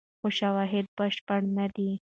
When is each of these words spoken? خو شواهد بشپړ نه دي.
خو 0.19 0.27
شواهد 0.39 0.85
بشپړ 0.97 1.39
نه 1.57 1.65
دي. 1.75 1.91